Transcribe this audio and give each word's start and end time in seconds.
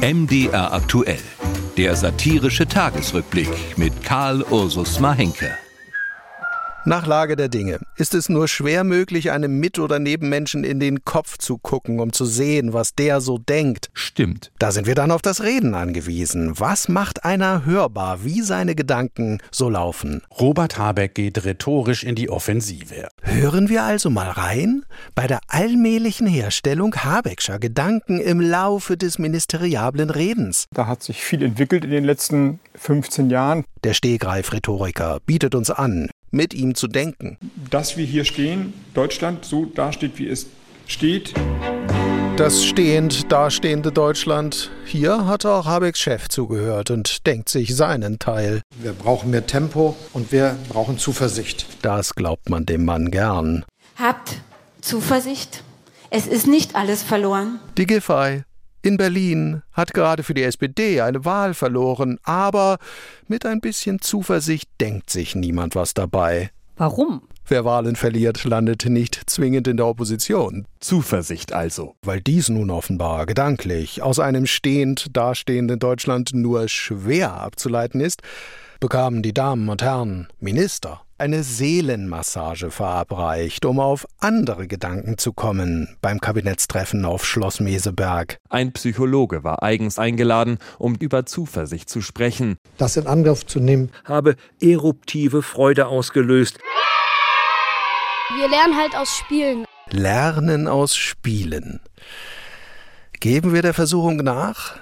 MDR 0.00 0.72
aktuell. 0.72 1.20
Der 1.76 1.94
satirische 1.94 2.66
Tagesrückblick 2.66 3.76
mit 3.76 4.02
Karl 4.02 4.42
Ursus 4.50 4.98
Mahenke. 4.98 5.58
Nach 6.86 7.06
Lage 7.06 7.36
der 7.36 7.48
Dinge 7.48 7.78
ist 7.96 8.14
es 8.14 8.30
nur 8.30 8.48
schwer 8.48 8.84
möglich, 8.84 9.30
einem 9.30 9.60
Mit- 9.60 9.78
oder 9.78 9.98
Nebenmenschen 9.98 10.64
in 10.64 10.80
den 10.80 11.04
Kopf 11.04 11.36
zu 11.36 11.58
gucken, 11.58 12.00
um 12.00 12.14
zu 12.14 12.24
sehen, 12.24 12.72
was 12.72 12.94
der 12.94 13.20
so 13.20 13.36
denkt. 13.36 13.90
Stimmt. 13.92 14.50
Da 14.58 14.72
sind 14.72 14.86
wir 14.86 14.94
dann 14.94 15.10
auf 15.10 15.20
das 15.20 15.42
Reden 15.42 15.74
angewiesen. 15.74 16.58
Was 16.58 16.88
macht 16.88 17.24
einer 17.26 17.66
hörbar, 17.66 18.24
wie 18.24 18.40
seine 18.40 18.74
Gedanken 18.74 19.42
so 19.50 19.68
laufen? 19.68 20.22
Robert 20.40 20.78
Habeck 20.78 21.14
geht 21.14 21.44
rhetorisch 21.44 22.02
in 22.02 22.14
die 22.14 22.30
Offensive. 22.30 23.08
Hören 23.20 23.68
wir 23.68 23.82
also 23.82 24.08
mal 24.08 24.30
rein 24.30 24.84
bei 25.14 25.26
der 25.26 25.40
allmählichen 25.48 26.26
Herstellung 26.26 26.94
Habeckscher 26.94 27.58
Gedanken 27.58 28.20
im 28.20 28.40
Laufe 28.40 28.96
des 28.96 29.18
ministeriablen 29.18 30.08
Redens. 30.08 30.64
Da 30.72 30.86
hat 30.86 31.02
sich 31.02 31.22
viel 31.22 31.42
entwickelt 31.42 31.84
in 31.84 31.90
den 31.90 32.04
letzten 32.04 32.58
15 32.74 33.28
Jahren. 33.28 33.64
Der 33.84 33.92
Stehgreif-Rhetoriker 33.92 35.18
bietet 35.26 35.54
uns 35.54 35.70
an, 35.70 36.08
mit 36.30 36.54
ihm 36.54 36.74
zu 36.74 36.88
denken. 36.88 37.38
Dass 37.70 37.96
wir 37.96 38.04
hier 38.04 38.24
stehen, 38.24 38.72
Deutschland 38.94 39.44
so 39.44 39.66
dasteht, 39.66 40.18
wie 40.18 40.28
es 40.28 40.46
steht. 40.86 41.34
Das 42.36 42.64
stehend 42.64 43.30
dastehende 43.30 43.92
Deutschland, 43.92 44.70
hier 44.86 45.26
hat 45.26 45.44
auch 45.44 45.66
Habecks 45.66 46.00
Chef 46.00 46.28
zugehört 46.28 46.90
und 46.90 47.26
denkt 47.26 47.50
sich 47.50 47.76
seinen 47.76 48.18
Teil. 48.18 48.62
Wir 48.80 48.92
brauchen 48.92 49.30
mehr 49.30 49.46
Tempo 49.46 49.94
und 50.14 50.32
wir 50.32 50.56
brauchen 50.70 50.96
Zuversicht. 50.96 51.66
Das 51.82 52.14
glaubt 52.14 52.48
man 52.48 52.64
dem 52.64 52.86
Mann 52.86 53.10
gern. 53.10 53.66
Habt 53.96 54.38
Zuversicht. 54.80 55.62
Es 56.08 56.26
ist 56.26 56.46
nicht 56.46 56.76
alles 56.76 57.02
verloren. 57.02 57.60
Die 57.76 57.86
Giffey 57.86 58.42
in 58.82 58.96
Berlin 58.96 59.62
hat 59.72 59.94
gerade 59.94 60.22
für 60.22 60.34
die 60.34 60.42
SPD 60.42 61.00
eine 61.00 61.24
Wahl 61.24 61.54
verloren, 61.54 62.18
aber 62.22 62.78
mit 63.28 63.44
ein 63.46 63.60
bisschen 63.60 64.00
Zuversicht 64.00 64.68
denkt 64.80 65.10
sich 65.10 65.34
niemand 65.34 65.74
was 65.74 65.94
dabei. 65.94 66.50
Warum? 66.76 67.22
Wer 67.46 67.64
Wahlen 67.64 67.96
verliert, 67.96 68.44
landet 68.44 68.86
nicht 68.86 69.22
zwingend 69.26 69.66
in 69.68 69.76
der 69.76 69.86
Opposition. 69.86 70.66
Zuversicht 70.78 71.52
also. 71.52 71.94
Weil 72.02 72.20
dies 72.20 72.48
nun 72.48 72.70
offenbar 72.70 73.26
gedanklich 73.26 74.02
aus 74.02 74.18
einem 74.18 74.46
stehend 74.46 75.16
dastehenden 75.16 75.78
Deutschland 75.78 76.30
nur 76.32 76.68
schwer 76.68 77.34
abzuleiten 77.34 78.00
ist, 78.00 78.22
bekamen 78.78 79.22
die 79.22 79.34
Damen 79.34 79.68
und 79.68 79.82
Herren 79.82 80.28
Minister 80.38 81.02
eine 81.20 81.42
Seelenmassage 81.42 82.70
verabreicht, 82.70 83.66
um 83.66 83.78
auf 83.78 84.06
andere 84.20 84.66
Gedanken 84.66 85.18
zu 85.18 85.34
kommen 85.34 85.98
beim 86.00 86.18
Kabinettstreffen 86.18 87.04
auf 87.04 87.26
Schloss 87.26 87.60
Meseberg. 87.60 88.38
Ein 88.48 88.72
Psychologe 88.72 89.44
war 89.44 89.62
eigens 89.62 89.98
eingeladen, 89.98 90.58
um 90.78 90.94
über 90.94 91.26
Zuversicht 91.26 91.90
zu 91.90 92.00
sprechen. 92.00 92.56
Das 92.78 92.96
in 92.96 93.06
Angriff 93.06 93.44
zu 93.44 93.60
nehmen, 93.60 93.90
habe 94.04 94.36
eruptive 94.62 95.42
Freude 95.42 95.88
ausgelöst. 95.88 96.58
Wir 98.38 98.48
lernen 98.48 98.76
halt 98.76 98.96
aus 98.96 99.10
Spielen. 99.10 99.66
Lernen 99.90 100.68
aus 100.68 100.96
Spielen. 100.96 101.80
Geben 103.20 103.52
wir 103.52 103.60
der 103.60 103.74
Versuchung 103.74 104.16
nach 104.16 104.78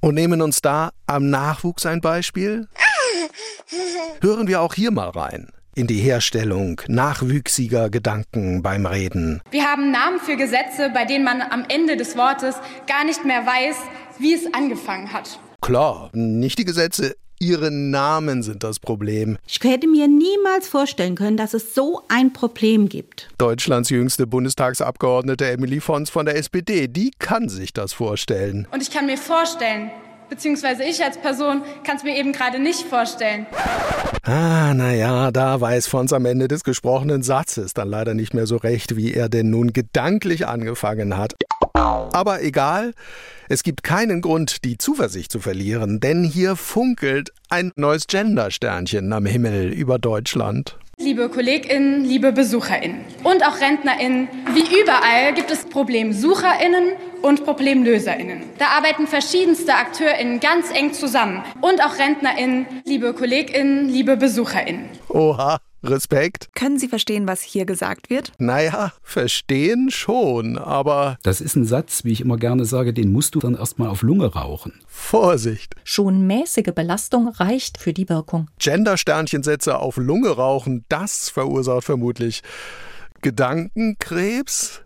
und 0.00 0.14
nehmen 0.14 0.42
uns 0.42 0.60
da 0.60 0.90
am 1.06 1.30
Nachwuchs 1.30 1.86
ein 1.86 2.02
Beispiel? 2.02 2.68
Hören 4.20 4.46
wir 4.46 4.60
auch 4.60 4.74
hier 4.74 4.90
mal 4.90 5.08
rein 5.08 5.50
in 5.74 5.86
die 5.86 5.98
Herstellung 6.00 6.80
nachwüchsiger 6.88 7.90
Gedanken 7.90 8.62
beim 8.62 8.86
Reden. 8.86 9.40
Wir 9.50 9.64
haben 9.64 9.90
Namen 9.90 10.20
für 10.20 10.36
Gesetze, 10.36 10.90
bei 10.92 11.04
denen 11.04 11.24
man 11.24 11.42
am 11.42 11.64
Ende 11.68 11.96
des 11.96 12.16
Wortes 12.16 12.56
gar 12.86 13.04
nicht 13.04 13.24
mehr 13.24 13.46
weiß, 13.46 13.76
wie 14.18 14.34
es 14.34 14.52
angefangen 14.52 15.12
hat. 15.12 15.38
Klar, 15.60 16.10
nicht 16.12 16.58
die 16.58 16.64
Gesetze, 16.64 17.14
ihre 17.38 17.70
Namen 17.70 18.42
sind 18.42 18.62
das 18.62 18.78
Problem. 18.78 19.38
Ich 19.46 19.60
hätte 19.62 19.88
mir 19.88 20.08
niemals 20.08 20.68
vorstellen 20.68 21.14
können, 21.14 21.36
dass 21.36 21.54
es 21.54 21.74
so 21.74 22.02
ein 22.08 22.32
Problem 22.32 22.88
gibt. 22.88 23.28
Deutschlands 23.38 23.88
jüngste 23.90 24.26
Bundestagsabgeordnete 24.26 25.50
Emily 25.50 25.80
Fons 25.80 26.10
von 26.10 26.26
der 26.26 26.36
SPD, 26.36 26.86
die 26.86 27.10
kann 27.18 27.48
sich 27.48 27.72
das 27.72 27.92
vorstellen. 27.92 28.68
Und 28.70 28.82
ich 28.82 28.90
kann 28.90 29.06
mir 29.06 29.16
vorstellen, 29.16 29.90
beziehungsweise 30.30 30.84
ich 30.84 31.04
als 31.04 31.18
Person 31.18 31.62
kann 31.84 31.96
es 31.96 32.04
mir 32.04 32.16
eben 32.16 32.32
gerade 32.32 32.58
nicht 32.58 32.82
vorstellen. 32.82 33.46
Ah, 34.22 34.72
naja, 34.74 35.30
da 35.30 35.60
weiß 35.60 35.86
Fons 35.88 36.12
am 36.12 36.24
Ende 36.24 36.48
des 36.48 36.64
gesprochenen 36.64 37.22
Satzes 37.22 37.74
dann 37.74 37.88
leider 37.88 38.14
nicht 38.14 38.32
mehr 38.32 38.46
so 38.46 38.56
recht, 38.56 38.96
wie 38.96 39.12
er 39.12 39.28
denn 39.28 39.50
nun 39.50 39.72
gedanklich 39.72 40.46
angefangen 40.46 41.16
hat. 41.16 41.34
Aber 41.74 42.42
egal, 42.42 42.92
es 43.48 43.62
gibt 43.62 43.82
keinen 43.82 44.20
Grund, 44.20 44.64
die 44.64 44.78
Zuversicht 44.78 45.32
zu 45.32 45.40
verlieren, 45.40 46.00
denn 46.00 46.24
hier 46.24 46.56
funkelt 46.56 47.32
ein 47.48 47.72
neues 47.76 48.06
Gender-Sternchen 48.06 49.12
am 49.12 49.26
Himmel 49.26 49.72
über 49.72 49.98
Deutschland. 49.98 50.78
Liebe 50.98 51.30
KollegInnen, 51.30 52.04
liebe 52.04 52.30
BesucherInnen 52.30 53.00
und 53.24 53.42
auch 53.42 53.58
RentnerInnen, 53.58 54.28
wie 54.52 54.82
überall 54.82 55.32
gibt 55.34 55.50
es 55.50 55.64
ProblemsucherInnen 55.64 56.92
und 57.22 57.44
ProblemlöserInnen. 57.44 58.42
Da 58.58 58.66
arbeiten 58.68 59.06
verschiedenste 59.06 59.74
AkteurInnen 59.74 60.40
ganz 60.40 60.70
eng 60.70 60.92
zusammen 60.92 61.42
und 61.60 61.82
auch 61.82 61.98
RentnerInnen, 61.98 62.66
liebe 62.84 63.12
KollegInnen, 63.14 63.88
liebe 63.88 64.16
BesucherInnen. 64.16 64.86
Oha. 65.08 65.58
Respekt. 65.82 66.50
Können 66.54 66.78
Sie 66.78 66.88
verstehen, 66.88 67.26
was 67.26 67.40
hier 67.40 67.64
gesagt 67.64 68.10
wird? 68.10 68.32
Naja, 68.38 68.92
verstehen 69.02 69.90
schon, 69.90 70.58
aber. 70.58 71.16
Das 71.22 71.40
ist 71.40 71.56
ein 71.56 71.64
Satz, 71.64 72.04
wie 72.04 72.12
ich 72.12 72.20
immer 72.20 72.36
gerne 72.36 72.66
sage, 72.66 72.92
den 72.92 73.12
musst 73.12 73.34
du 73.34 73.38
dann 73.38 73.54
erstmal 73.54 73.88
auf 73.88 74.02
Lunge 74.02 74.26
rauchen. 74.26 74.74
Vorsicht. 74.86 75.74
Schon 75.84 76.26
mäßige 76.26 76.74
Belastung 76.74 77.28
reicht 77.28 77.78
für 77.78 77.94
die 77.94 78.10
Wirkung. 78.10 78.48
Gender-Sternchensätze 78.58 79.78
auf 79.78 79.96
Lunge 79.96 80.28
rauchen, 80.28 80.84
das 80.90 81.30
verursacht 81.30 81.84
vermutlich 81.84 82.42
Gedankenkrebs? 83.22 84.82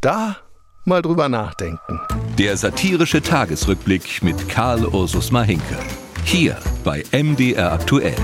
Da 0.00 0.36
mal 0.84 1.02
drüber 1.02 1.28
nachdenken. 1.28 2.00
Der 2.38 2.56
satirische 2.56 3.22
Tagesrückblick 3.22 4.22
mit 4.22 4.48
Karl 4.48 4.86
Ursus 4.86 5.30
Mahinke. 5.30 5.78
Hier 6.24 6.56
bei 6.84 7.04
MDR 7.12 7.72
aktuell. 7.72 8.16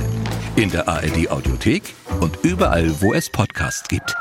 In 0.57 0.71
der 0.71 0.89
ARD 0.89 1.31
Audiothek 1.31 1.95
und 2.21 2.39
überall, 2.43 3.01
wo 3.01 3.15
es 3.15 3.31
Podcasts 3.31 3.89
gibt. 3.89 4.15